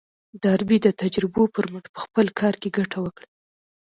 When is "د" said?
0.83-0.87